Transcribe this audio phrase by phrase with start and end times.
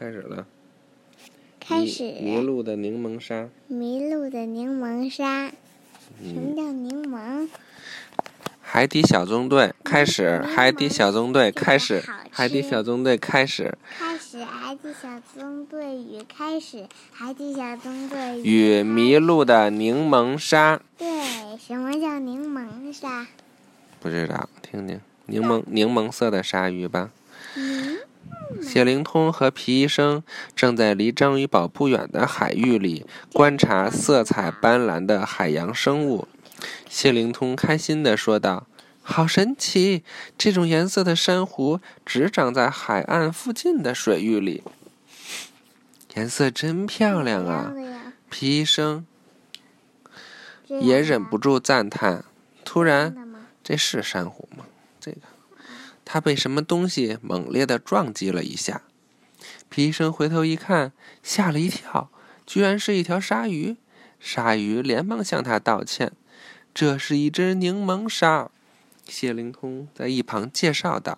[0.00, 0.46] 开始了。
[1.60, 2.04] 开始。
[2.22, 3.50] 迷路的柠檬沙。
[3.66, 5.52] 迷路的柠檬沙。
[6.22, 7.46] 什么叫柠檬？
[8.62, 10.40] 海底小纵队开始。
[10.40, 12.02] 海底小纵队开始。
[12.30, 13.76] 海底小纵队开始。
[13.98, 14.42] 开始。
[14.42, 16.86] 海底小纵队与开始。
[17.12, 20.80] 海底小纵队与迷路的柠檬沙。
[20.96, 23.26] 对，什么叫柠檬沙？
[24.00, 24.98] 不知道，听听。
[25.26, 27.10] 柠檬柠檬色的鲨鱼吧。
[28.60, 30.22] 谢灵通和皮医生
[30.54, 36.28] 正在离章鱼堡不远的海域里观察色彩斑斓的海洋生物。
[36.88, 38.66] 谢灵通开心地说道
[39.02, 40.02] ：“好神奇！
[40.36, 44.62] 这种颜色的珊瑚只长在海岸附近的水域里。
[46.16, 47.72] 颜色真漂亮啊！”
[48.28, 49.06] 皮医生
[50.68, 52.24] 也忍不住赞叹。
[52.64, 53.16] 突然，
[53.64, 54.64] 这是珊瑚吗？
[55.00, 55.20] 这个。
[56.12, 58.82] 他被什么东西猛烈的撞击了一下，
[59.68, 60.92] 皮医生回头一看，
[61.22, 62.10] 吓了一跳，
[62.44, 63.76] 居然是一条鲨鱼。
[64.18, 66.10] 鲨鱼连忙向他道歉
[66.74, 68.50] ：“这是一只柠檬鲨。”
[69.06, 71.16] 谢灵通在一旁介绍道：“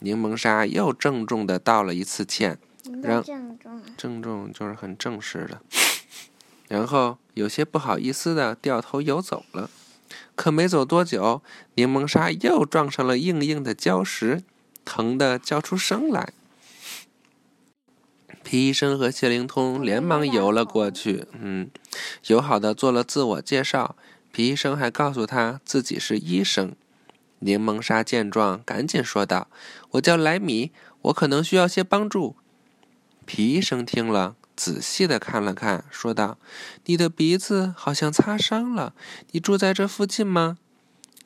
[0.00, 2.58] 柠檬鲨又郑重的道了一次歉，
[3.00, 5.60] 让郑重，郑重就是很正式的，
[6.66, 9.70] 然后有些不好意思的掉头游走了。”
[10.34, 11.42] 可没走多久，
[11.74, 14.42] 柠檬鲨又撞上了硬硬的礁石，
[14.84, 16.32] 疼得叫出声来。
[18.42, 21.70] 皮医生和谢灵通连忙游了过去，嗯，
[22.26, 23.94] 友好的做了自我介绍。
[24.32, 26.74] 皮医生还告诉他自己是医生。
[27.40, 29.48] 柠檬鲨见状，赶紧说道
[29.92, 30.72] ：“我叫莱米，
[31.02, 32.36] 我可能需要些帮助。”
[33.24, 34.36] 皮医生听了。
[34.60, 36.36] 仔细的看了看，说道
[36.84, 38.92] ：“你的鼻子好像擦伤了。
[39.30, 40.58] 你住在这附近吗？”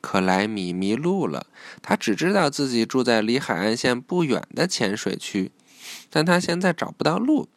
[0.01, 1.49] 可莱米迷路了，
[1.83, 5.51] 他只知道自己住在离海岸线不远的浅水区，
[6.11, 7.49] 但他现在找不到路。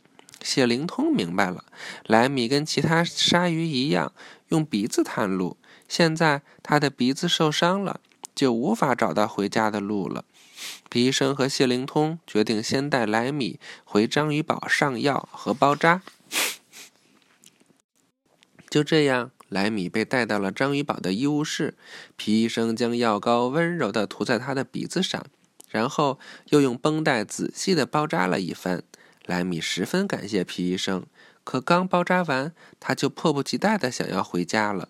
[0.41, 1.63] 谢灵通明白了，
[2.07, 4.11] 莱米跟其他鲨鱼一样
[4.47, 7.99] 用鼻子探路，现在他的鼻子受伤了，
[8.33, 10.25] 就无法找到回家的路了。
[10.89, 16.01] 皮医生和谢灵通决定先带莱米回章鱼堡上药和包扎。
[18.69, 21.77] 就这样，莱米被带到了章鱼堡的医务室。
[22.15, 25.25] 皮医生将药膏温柔地涂在他的鼻子上，
[25.69, 26.19] 然后
[26.49, 28.83] 又用绷带仔细地包扎了一番。
[29.25, 31.05] 莱米十分感谢皮医生，
[31.43, 34.89] 可刚包扎完，他就迫不及待地想要回家了。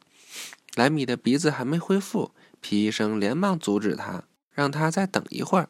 [0.75, 4.23] 莱米的鼻子还没恢复，皮医生连忙阻止他。
[4.57, 5.69] 让他再等一会儿。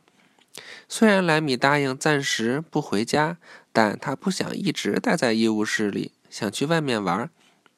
[0.87, 3.35] 虽然莱米答应暂时不回家，
[3.73, 7.29] 但他不想一直待在医务室里，想去外面玩。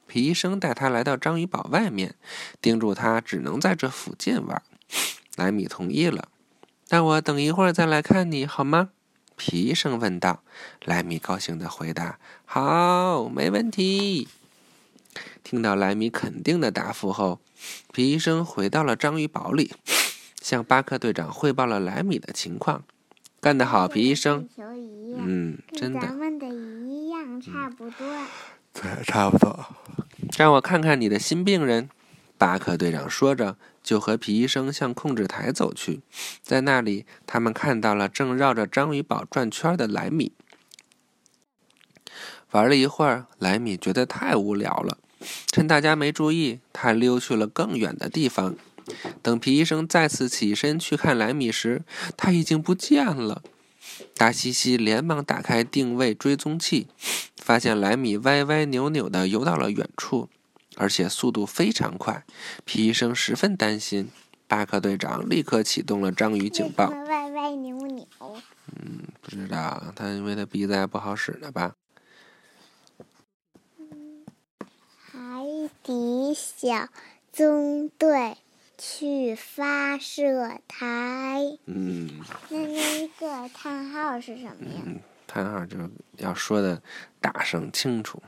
[0.05, 2.13] 皮医生带他来到章鱼堡外面，
[2.61, 4.61] 叮嘱他只能在这附近玩。
[5.35, 6.29] 莱米同意了。
[6.89, 8.89] 那我等一会儿再来看你好吗？
[9.35, 10.43] 皮医生问道。
[10.85, 14.27] 莱米高兴地回答：“好，没问题。”
[15.43, 17.39] 听到莱米肯定的答复后，
[17.91, 19.73] 皮医生回到了章鱼堡里。
[20.49, 22.83] 向巴克队长汇报了莱米的情况，
[23.39, 24.49] 干得好，皮医生。
[24.57, 25.99] 嗯，真的。
[26.01, 28.07] 咱们的一样，差不多。
[28.73, 29.63] 对，差不多。
[30.35, 31.87] 让我看看你的新病人，
[32.39, 36.01] 巴克队长说着，就和皮医生向控制台走去。
[36.41, 40.31] 在那里，他们看到了正绕着章鱼堡转圈的莱米。
[42.49, 44.97] 玩了一会儿，莱米觉得太无聊了，
[45.45, 48.55] 趁大家没注意，他溜去了更远的地方。
[49.21, 51.83] 等皮医生再次起身去看莱米时，
[52.17, 53.41] 他已经不见了。
[54.15, 56.87] 达西西连忙打开定位追踪器，
[57.37, 60.29] 发现莱米歪歪扭扭地游到了远处，
[60.77, 62.25] 而且速度非常快。
[62.65, 64.09] 皮医生十分担心，
[64.47, 66.89] 巴克队长立刻启动了章鱼警报。
[66.89, 68.07] 歪歪扭扭。
[68.75, 71.75] 嗯，不知道他因为他鼻子还不好使呢吧？
[75.11, 75.45] 海
[75.81, 76.87] 底小
[77.33, 78.37] 纵队。
[78.81, 81.57] 去发射台。
[81.65, 82.09] 嗯。
[82.47, 84.81] 那那一个叹号是什么呀？
[84.85, 86.81] 嗯，叹号就是要说的
[87.19, 88.23] 大声清楚。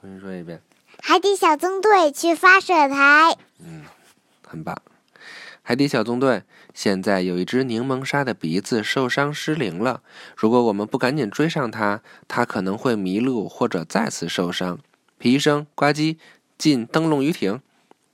[0.00, 0.60] 重新说一遍。
[1.00, 3.36] 海底小纵队去发射台。
[3.60, 3.84] 嗯，
[4.44, 4.76] 很棒。
[5.62, 6.42] 海底小纵队，
[6.74, 10.02] 现在有一只柠檬鲨的鼻子受伤失灵了。
[10.36, 14.78] 如果我们不赶紧追上它，它可能会迷路或者再次受伤。
[15.18, 16.18] 皮医生，呱唧，
[16.58, 17.60] 进灯笼鱼艇。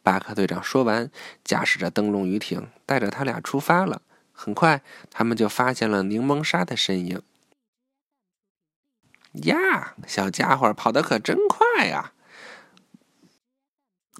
[0.03, 1.11] 巴克队长说完，
[1.45, 4.03] 驾驶着灯笼鱼艇，带着他俩出发了。
[4.33, 7.23] 很快，他们就发现了柠檬鲨的身影。
[9.45, 12.13] 呀，小家伙跑得可真快呀！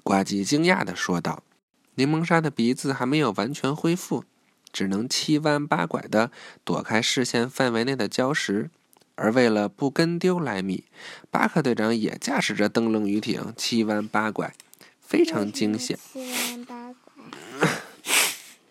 [0.03, 1.43] 呱唧惊讶地说道
[1.95, 4.23] ：“柠檬鲨的鼻子还没有完全恢复，
[4.71, 6.31] 只能七弯八拐地
[6.63, 8.69] 躲开视线范围内的礁石。
[9.15, 10.85] 而为了不跟丢莱米，
[11.29, 14.55] 巴克队长也驾驶着灯笼鱼艇七弯八拐，
[15.13, 15.99] 非常惊险。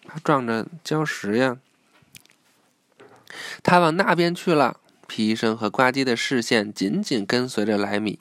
[0.08, 1.58] 他撞着礁石呀！
[3.62, 4.80] 他往那边去了。
[5.06, 8.18] 皮医生和呱唧的视线紧紧跟随着莱米，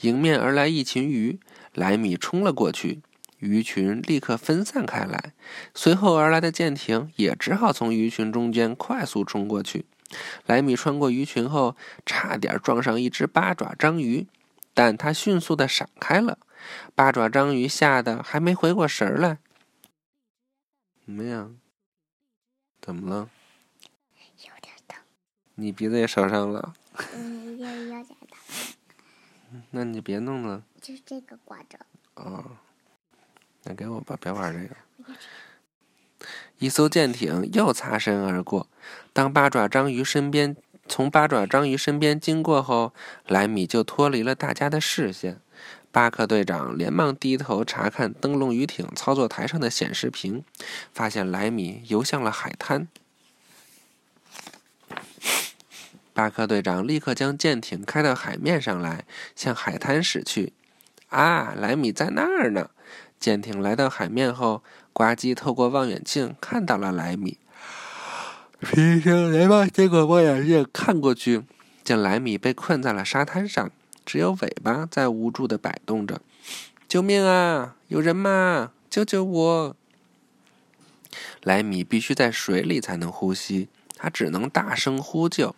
[0.00, 1.38] 迎面而来一群鱼，
[1.72, 3.02] 莱米冲了过去，
[3.38, 5.32] 鱼群立刻分散开来。
[5.76, 9.84] 随后而来的舰艇也只好从鱼群中间快速冲过去。
[10.46, 14.26] 莱米穿过鱼群后，差点撞上一只八爪章鱼，
[14.74, 16.38] 但他迅速的闪开了。
[16.94, 19.38] 八爪章鱼吓得还没回过神来。
[21.04, 21.56] 怎么样？
[22.80, 23.30] 怎么了？
[24.38, 24.98] 有点疼。
[25.54, 26.74] 你鼻子也受伤了？
[27.14, 28.16] 嗯，有有点疼。
[29.70, 30.62] 那你别弄了。
[30.80, 31.78] 就是这个挂着。
[32.14, 32.58] 哦，
[33.64, 34.76] 那给我吧，别玩这个。
[36.58, 38.68] 一艘舰艇又擦身而过。
[39.12, 40.56] 当八爪章鱼身边
[40.88, 42.94] 从八爪章鱼身边经过后，
[43.26, 45.40] 莱米就脱离了大家的视线。
[45.94, 50.42] 巴克队长连忙低头查看灯笼鱼艇操作台上的显示屏，
[50.92, 52.88] 发现莱米游向了海滩。
[56.12, 59.04] 巴克队长立刻将舰艇开到海面上来，
[59.36, 60.52] 向海滩驶去。
[61.10, 62.70] 啊，莱米在那儿呢！
[63.20, 67.38] 舰艇来到海面后，呱唧透过望远镜看到了莱米。
[68.58, 71.42] 皮医生连忙接过望远镜看过去，
[71.84, 73.70] 见莱米被困在了沙滩上，
[74.04, 76.20] 只有尾巴在无助的摆动着。
[76.88, 77.76] 救命啊！
[77.88, 78.72] 有人吗？
[78.88, 79.76] 救救我！
[81.42, 85.54] 莱米必须在水里才能呼吸，他只能大声呼救。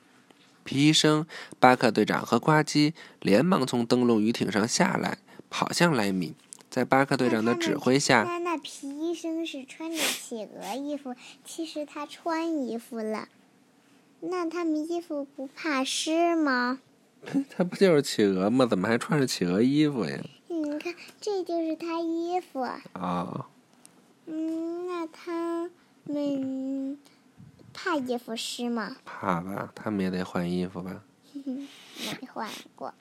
[0.65, 1.27] 皮医生、
[1.61, 5.19] 巴克队长和呱唧连忙从灯笼鱼艇上下来，
[5.49, 6.35] 跑向莱米。
[6.69, 11.15] 在巴克队长的指挥下，那那皮医生是穿着企鹅衣服，
[11.45, 13.29] 其实他穿衣服了。
[14.21, 16.81] 那他们衣服不怕湿吗？
[17.51, 18.67] 他不就是企鹅吗？
[18.67, 20.19] 怎么还穿着企鹅衣服呀？
[20.49, 22.61] 你看，这就是他衣服。
[22.61, 23.47] 啊。
[24.27, 25.71] 嗯，那他
[26.05, 26.99] 们
[27.73, 28.97] 怕衣服湿吗？
[29.05, 31.03] 怕吧，他们也得换衣服吧。
[31.35, 32.95] 没换过。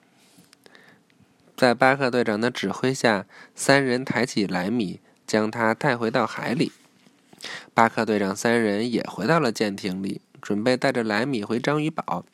[1.56, 6.72] 在巴克队长的指挥下，三人抬起莱米，将他带回到海里。
[7.72, 12.24] 巴克队长三人也回到了舰艇里，准备带着莱米回章鱼堡。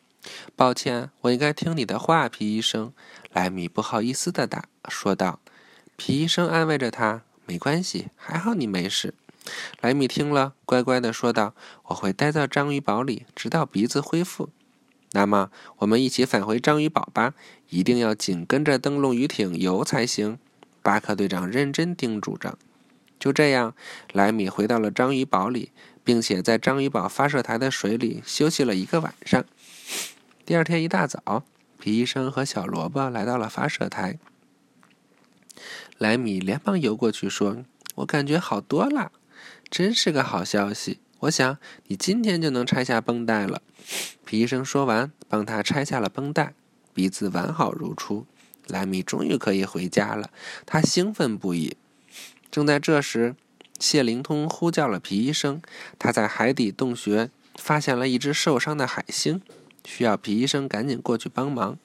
[0.54, 2.92] 抱歉，我应该听你的话，皮医生。
[3.32, 5.40] 莱米不好意思的答说道。
[5.96, 9.14] 皮医生安慰着他：“没关系，还好你没事。”
[9.80, 11.54] 莱米听了，乖乖的说道
[11.88, 14.50] ：“我会待在章鱼堡里，直到鼻子恢复。”
[15.14, 17.34] 那么，我们一起返回章鱼堡吧！
[17.68, 20.38] 一定要紧跟着灯笼鱼艇游才行。
[20.82, 22.56] 巴克队长认真叮嘱着。
[23.18, 23.74] 就这样，
[24.12, 25.70] 莱米回到了章鱼堡里，
[26.02, 29.44] 并且在章鱼堡发射台的水里休息了一个晚上。
[30.44, 31.44] 第二天一大早，
[31.78, 34.18] 皮医生和小萝卜来到了发射台。
[35.98, 37.64] 莱米连忙游过去说
[37.96, 39.12] ：“我感觉好多了，
[39.70, 43.62] 真是个好消息。”我想你今天就能拆下绷带了。
[44.24, 46.54] 皮医生说完，帮他拆下了绷带，
[46.92, 48.26] 鼻子完好如初。
[48.66, 50.30] 莱米终于可以回家了，
[50.66, 51.76] 他兴奋不已。
[52.50, 53.36] 正在这时，
[53.78, 55.62] 谢灵通呼叫了皮医生。
[55.96, 59.40] 他在海底洞穴发现了一只受伤的海星，
[59.84, 61.78] 需要皮医生赶紧过去帮忙。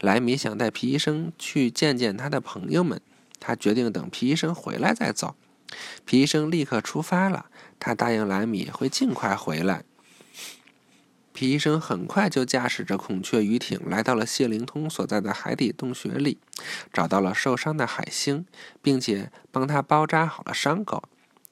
[0.00, 3.00] 莱米想带皮医生去见见他的朋友们，
[3.40, 5.34] 他决定等皮医生回来再走。
[6.04, 7.46] 皮医生立刻出发了。
[7.80, 9.84] 他答应莱米会尽快回来。
[11.32, 16.38] 皮医生很快就驾驶着孔雀鱼艇来到了谢灵通所在的海底洞穴里，
[16.92, 18.44] 找到了受伤的海星，
[18.82, 21.04] 并且帮他包扎好了伤口。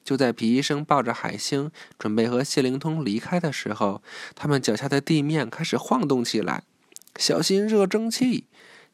[0.07, 4.01] 就在皮医生抱着海星准备和谢灵通离开的时候，
[4.35, 6.63] 他们脚下的地面开始晃动起来
[7.19, 8.45] ，“小心热蒸汽！”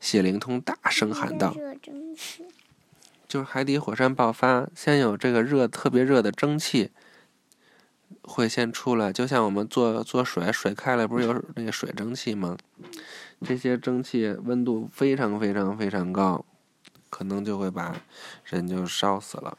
[0.01, 1.53] 谢灵通大声喊道。
[1.55, 2.45] 热蒸汽
[3.27, 6.89] 就是海底火山爆发，先有这个热特别热的蒸汽。
[8.23, 12.57] 会先出来，就像我们做做水，水开了不是有那个水蒸气吗？
[13.45, 16.43] 这些蒸汽温度非常非常非常高，
[17.11, 18.01] 可能就会把
[18.45, 19.55] 人就烧死了。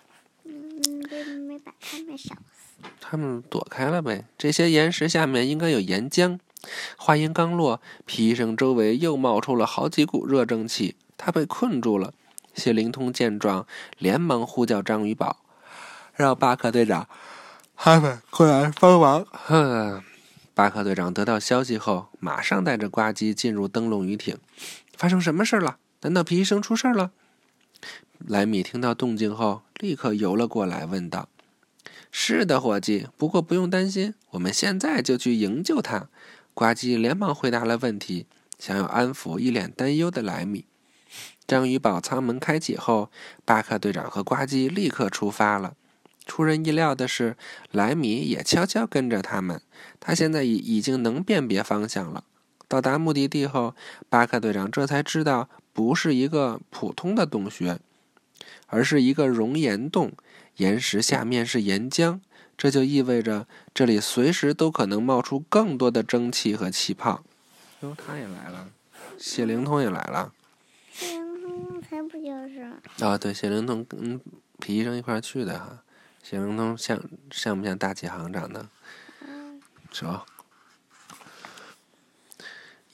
[1.46, 2.88] 没把他们烧死？
[3.00, 4.24] 他们躲开了呗。
[4.36, 6.38] 这些岩石下面应该有岩浆。
[6.96, 12.14] 话音刚落，皮医生周围又冒出了好几股热蒸汽，他被困住了。
[12.54, 13.66] 谢灵通见状，
[13.98, 15.40] 连忙呼叫章鱼宝，
[16.14, 17.08] 让巴克队长。
[17.76, 19.26] 他们过来帮忙。
[19.30, 20.02] 呵，
[20.54, 24.38] 巴克队长得到消息后，马上带着呱唧进入灯笼鱼艇。
[24.96, 25.78] 发生什么事了？
[26.02, 27.10] 难道皮医生出事了？
[28.18, 31.28] 莱米听到动静后，立刻游了过来，问道
[32.10, 33.08] ：“是的，伙计。
[33.16, 36.08] 不过不用担心，我们现在就去营救他。
[36.54, 38.26] 呱唧连忙回答了问题，
[38.58, 40.64] 想要安抚一脸担忧的莱米。
[41.46, 43.10] 章鱼堡舱门开启后，
[43.44, 45.74] 巴克队长和呱唧立刻出发了。
[46.24, 47.36] 出人意料的是，
[47.70, 49.60] 莱米也悄悄跟着他们。
[50.00, 52.24] 他现在已已经能辨别方向了。
[52.66, 53.74] 到达目的地后，
[54.08, 57.78] 巴克队长这才知道，不是一个普通的洞穴，
[58.68, 60.12] 而是一个熔岩洞。
[60.56, 62.20] 岩石下面是岩浆，
[62.56, 67.24] 这就意味着这里随时都可能冒出更多的蒸汽和气泡。
[67.80, 68.70] 哟，他也来了，
[69.18, 70.32] 谢灵通也来了。
[70.92, 72.72] 谢灵通才不就是？
[73.04, 74.20] 啊，对，谢灵通跟
[74.60, 75.82] 皮医生一块去的哈。
[76.22, 77.02] 谢灵通像
[77.32, 78.68] 像不像大启航长得？
[79.26, 79.60] 嗯。
[79.90, 80.24] 是吧？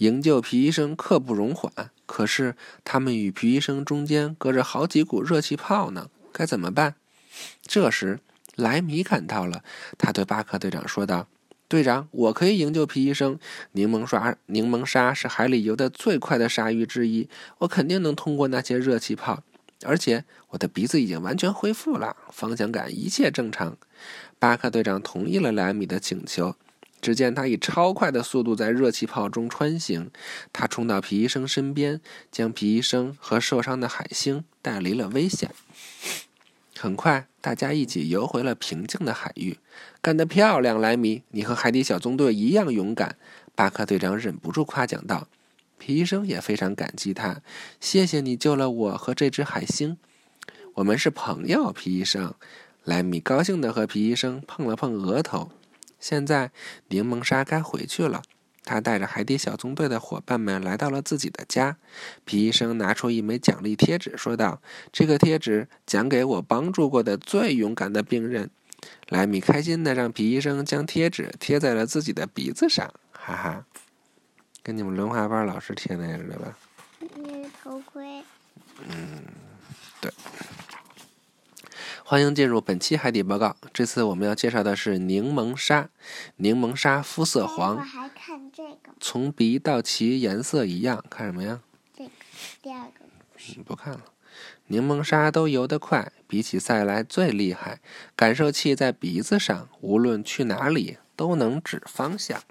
[0.00, 1.70] 营救皮医生刻不容缓，
[2.06, 6.94] 可是他们与皮医生中间隔着好几股热气泡呢，该怎么办？
[7.60, 8.20] 这时，
[8.56, 9.62] 莱米赶到了，
[9.98, 11.28] 他对巴克队长说道
[11.68, 13.38] ：“队长，我可以营救皮医生。
[13.72, 17.28] 柠檬刷柠檬鲨是海里游得最快的鲨鱼之一，
[17.58, 19.42] 我肯定能通过那些热气泡。
[19.84, 23.76] 而且我的鼻子已经完全恢复了，方向感一切正常。”
[24.40, 26.56] 巴克队长同意了莱米的请求。
[27.00, 30.10] 只见他以超快的速度在热气泡中穿行，
[30.52, 35.50] 他冲到皮医生身边，将皮医生和受伤的海星带离了危险。
[36.78, 39.58] 很快，大家一起游回了平静的海域。
[40.00, 41.22] 干得漂亮，莱米！
[41.30, 43.16] 你和海底小纵队一样勇敢。
[43.54, 45.28] 巴克队长忍不住夸奖道。
[45.78, 47.42] 皮医生也非常感激他，
[47.80, 49.98] 谢谢你救了我和这只海星。
[50.74, 52.34] 我们是朋友，皮医生。
[52.84, 55.50] 莱米高兴地和皮医生碰了碰额头。
[56.00, 56.50] 现在，
[56.88, 58.22] 柠檬鲨该回去了。
[58.62, 61.76] 他带着海底小纵队的伙伴们来到了自己的家。
[62.24, 64.60] 皮医生拿出一枚奖励贴纸，说道
[64.92, 68.50] ：“这个贴纸奖给我帮助过的最勇敢的病人。”
[69.08, 73.66] 莱米开心的让皮医生将贴纸贴在了自己的鼻子上，哈哈，
[74.62, 76.56] 跟你们轮滑班老师贴那似的吧？
[77.16, 78.22] 那是头盔。
[78.88, 79.39] 嗯，对。
[82.10, 83.54] 欢迎进入本期海底报告。
[83.72, 85.90] 这次我们要介绍的是柠檬鲨。
[86.38, 91.04] 柠檬鲨肤色黄，我还看这个，从鼻到鳍颜色一样。
[91.08, 91.60] 看什么呀？
[91.96, 92.10] 这个
[92.60, 93.62] 第二个。
[93.62, 94.00] 不看了。
[94.66, 97.80] 柠檬鲨都游得快，比起赛来最厉害。
[98.16, 102.42] 感受器在鼻子上，无论去哪里都能指方向。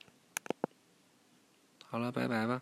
[1.85, 2.61] 好了，拜拜吧。